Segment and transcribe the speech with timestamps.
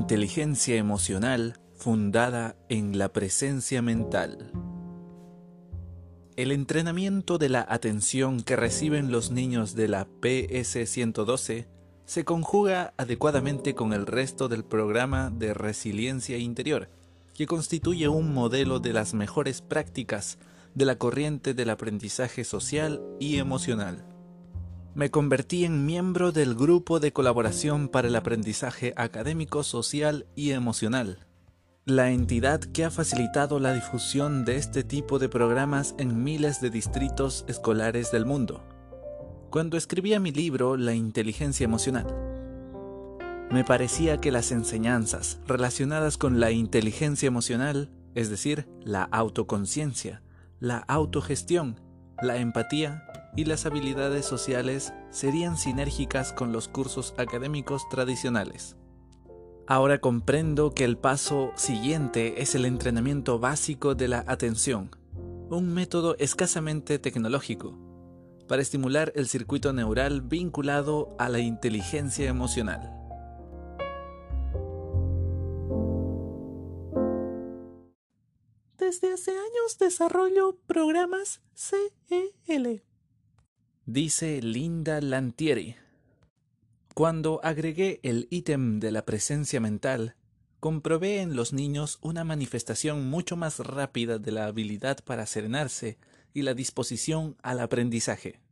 [0.00, 4.52] Inteligencia emocional fundada en la presencia mental.
[6.36, 11.66] El entrenamiento de la atención que reciben los niños de la PS-112
[12.04, 16.88] se conjuga adecuadamente con el resto del programa de resiliencia interior,
[17.34, 20.38] que constituye un modelo de las mejores prácticas
[20.76, 24.06] de la corriente del aprendizaje social y emocional.
[24.98, 31.24] Me convertí en miembro del grupo de colaboración para el aprendizaje académico, social y emocional,
[31.84, 36.70] la entidad que ha facilitado la difusión de este tipo de programas en miles de
[36.70, 38.64] distritos escolares del mundo
[39.50, 42.06] cuando escribía mi libro La inteligencia emocional.
[43.52, 50.22] Me parecía que las enseñanzas relacionadas con la inteligencia emocional, es decir, la autoconciencia,
[50.58, 51.80] la autogestión,
[52.20, 53.04] la empatía
[53.38, 58.76] y las habilidades sociales serían sinérgicas con los cursos académicos tradicionales.
[59.68, 64.90] Ahora comprendo que el paso siguiente es el entrenamiento básico de la atención,
[65.50, 67.78] un método escasamente tecnológico,
[68.48, 72.92] para estimular el circuito neural vinculado a la inteligencia emocional.
[78.78, 82.87] Desde hace años desarrollo programas CEL.
[83.90, 85.76] Dice Linda Lantieri.
[86.92, 90.14] Cuando agregué el ítem de la presencia mental,
[90.60, 95.96] comprobé en los niños una manifestación mucho más rápida de la habilidad para serenarse
[96.34, 98.42] y la disposición al aprendizaje.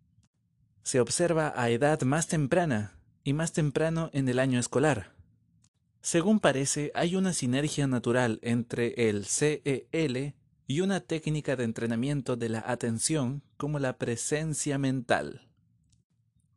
[0.82, 5.12] Se observa a edad más temprana y más temprano en el año escolar.
[6.00, 10.34] Según parece, hay una sinergia natural entre el CEL
[10.66, 15.46] y una técnica de entrenamiento de la atención como la presencia mental.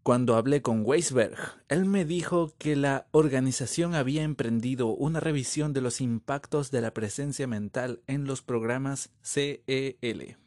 [0.02, 5.82] Cuando hablé con Weisberg, él me dijo que la organización había emprendido una revisión de
[5.82, 10.38] los impactos de la presencia mental en los programas CEL.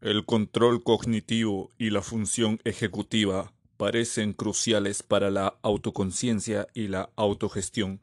[0.00, 8.00] El control cognitivo y la función ejecutiva parecen cruciales para la autoconciencia y la autogestión,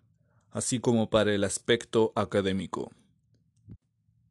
[0.51, 2.91] así como para el aspecto académico.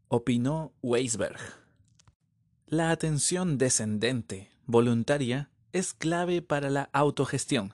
[0.09, 1.39] Opinó Weisberg.
[2.67, 7.73] La atención descendente, voluntaria, es clave para la autogestión.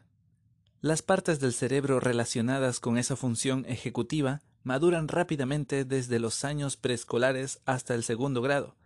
[0.80, 7.60] Las partes del cerebro relacionadas con esa función ejecutiva maduran rápidamente desde los años preescolares
[7.66, 8.76] hasta el segundo grado,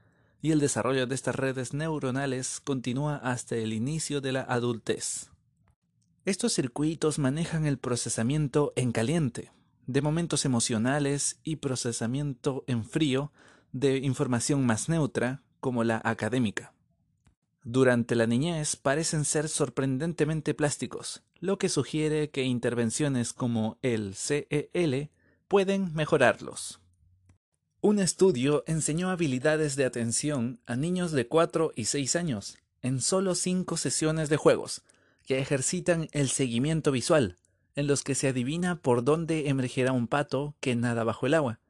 [0.40, 5.30] y el desarrollo de estas redes neuronales continúa hasta el inicio de la adultez.
[6.24, 9.52] Estos circuitos manejan el procesamiento en caliente,
[9.86, 13.32] de momentos emocionales y procesamiento en frío
[13.72, 16.74] de información más neutra, como la académica.
[17.64, 25.10] Durante la niñez parecen ser sorprendentemente plásticos, lo que sugiere que intervenciones como el CEL
[25.48, 26.80] pueden mejorarlos.
[27.80, 33.34] Un estudio enseñó habilidades de atención a niños de 4 y 6 años en solo
[33.34, 34.82] 5 sesiones de juegos,
[35.26, 37.38] que ejercitan el seguimiento visual,
[37.74, 41.60] en los que se adivina por dónde emergerá un pato que nada bajo el agua.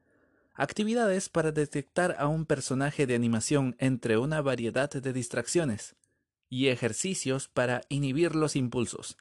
[0.54, 5.96] Actividades para detectar a un personaje de animación entre una variedad de distracciones.
[6.48, 9.16] Y ejercicios para inhibir los impulsos,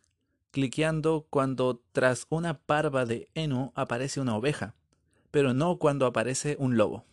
[0.52, 4.76] cliqueando cuando tras una parva de heno aparece una oveja
[5.34, 7.06] pero no cuando aparece un lobo.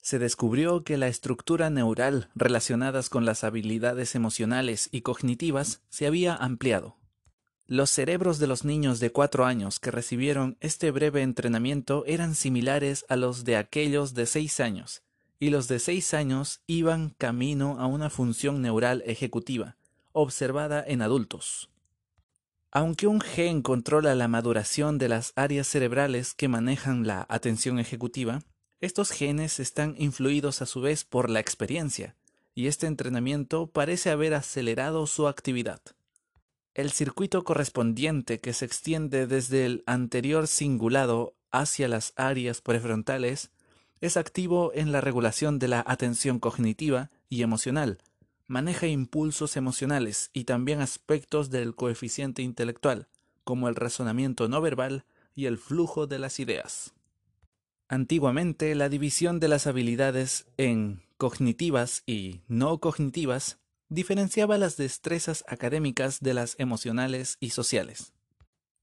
[0.00, 6.34] Se descubrió que la estructura neural relacionadas con las habilidades emocionales y cognitivas se había
[6.34, 6.96] ampliado.
[7.70, 13.06] Los cerebros de los niños de cuatro años que recibieron este breve entrenamiento eran similares
[13.08, 15.04] a los de aquellos de seis años,
[15.38, 19.76] y los de seis años iban camino a una función neural ejecutiva,
[20.10, 21.70] observada en adultos.
[22.72, 28.42] Aunque un gen controla la maduración de las áreas cerebrales que manejan la atención ejecutiva,
[28.80, 32.16] estos genes están influidos a su vez por la experiencia,
[32.52, 35.80] y este entrenamiento parece haber acelerado su actividad.
[36.74, 43.50] El circuito correspondiente que se extiende desde el anterior cingulado hacia las áreas prefrontales
[44.00, 47.98] es activo en la regulación de la atención cognitiva y emocional,
[48.46, 53.08] maneja impulsos emocionales y también aspectos del coeficiente intelectual,
[53.44, 56.94] como el razonamiento no verbal y el flujo de las ideas.
[57.88, 63.59] Antiguamente, la división de las habilidades en cognitivas y no cognitivas
[63.90, 68.12] diferenciaba las destrezas académicas de las emocionales y sociales.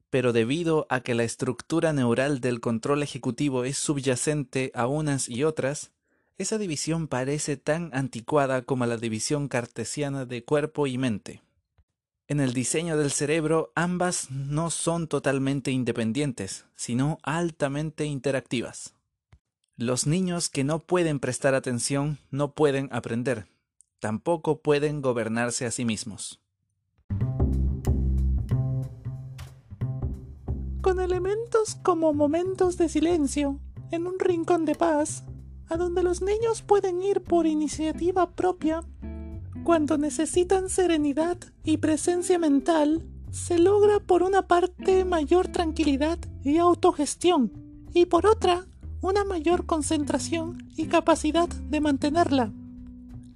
[0.09, 5.43] Pero debido a que la estructura neural del control ejecutivo es subyacente a unas y
[5.43, 5.91] otras,
[6.37, 11.41] esa división parece tan anticuada como la división cartesiana de cuerpo y mente.
[12.27, 18.93] En el diseño del cerebro ambas no son totalmente independientes, sino altamente interactivas.
[19.77, 23.47] Los niños que no pueden prestar atención no pueden aprender,
[23.99, 26.41] tampoco pueden gobernarse a sí mismos.
[30.81, 33.59] Con elementos como momentos de silencio,
[33.91, 35.23] en un rincón de paz,
[35.69, 38.83] a donde los niños pueden ir por iniciativa propia
[39.67, 47.51] cuando necesitan serenidad y presencia mental, se logra por una parte mayor tranquilidad y autogestión,
[47.93, 48.65] y por otra
[49.01, 52.53] una mayor concentración y capacidad de mantenerla.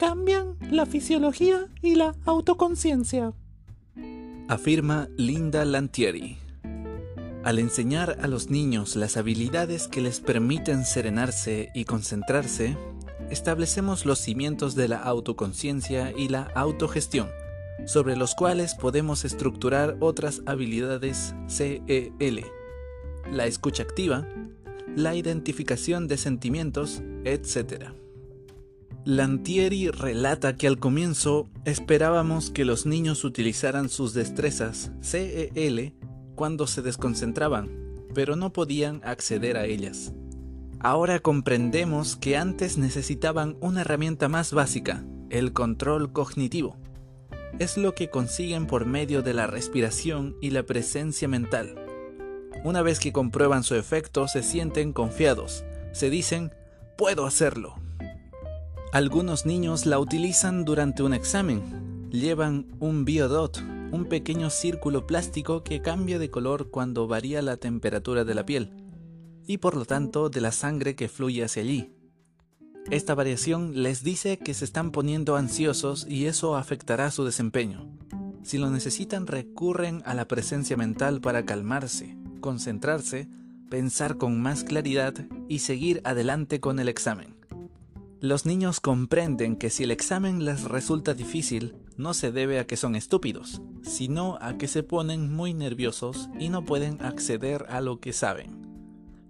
[0.02, 3.34] Cambian la fisiología y la autoconciencia.
[4.48, 6.40] Afirma Linda Lantieri.
[7.44, 12.76] Al enseñar a los niños las habilidades que les permiten serenarse y concentrarse,
[13.30, 17.30] establecemos los cimientos de la autoconciencia y la autogestión,
[17.86, 22.44] sobre los cuales podemos estructurar otras habilidades CEL,
[23.32, 24.28] la escucha activa,
[24.96, 28.01] la identificación de sentimientos, etc.
[29.04, 35.96] Lantieri relata que al comienzo esperábamos que los niños utilizaran sus destrezas CEL
[36.36, 37.72] cuando se desconcentraban,
[38.14, 40.14] pero no podían acceder a ellas.
[40.80, 46.78] Ahora comprendemos que antes necesitaban una herramienta más básica, el control cognitivo.
[47.58, 51.74] Es lo que consiguen por medio de la respiración y la presencia mental.
[52.64, 55.64] Una vez que comprueban su efecto, se sienten confiados.
[55.92, 56.52] Se dicen,
[56.98, 57.81] puedo hacerlo.
[58.94, 62.10] Algunos niños la utilizan durante un examen.
[62.12, 68.26] Llevan un biodot, un pequeño círculo plástico que cambia de color cuando varía la temperatura
[68.26, 68.74] de la piel
[69.48, 71.94] y por lo tanto de la sangre que fluye hacia allí.
[72.90, 77.98] Esta variación les dice que se están poniendo ansiosos y eso afectará su desempeño.
[78.44, 83.30] Si lo necesitan recurren a la presencia mental para calmarse, concentrarse,
[83.70, 85.14] pensar con más claridad
[85.48, 87.41] y seguir adelante con el examen.
[88.22, 92.78] Los niños comprenden que si el examen les resulta difícil, no se debe a que
[92.78, 98.00] son estúpidos, sino a que se ponen muy nerviosos y no pueden acceder a lo
[98.00, 98.62] que saben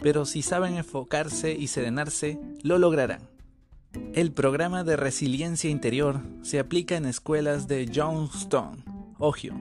[0.02, 3.30] pero si saben enfocarse y serenarse, lo lograrán.
[4.14, 8.84] El programa de resiliencia interior se aplica en escuelas de Johnstown,
[9.20, 9.54] Ohio,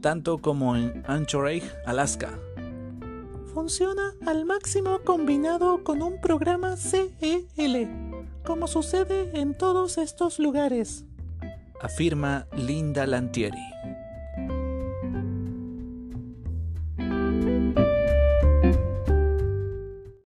[0.00, 2.38] tanto como en Anchorage, Alaska.
[3.54, 8.07] Funciona al máximo combinado con un programa CEL,
[8.48, 11.04] como sucede en todos estos lugares,
[11.82, 13.60] afirma Linda Lantieri.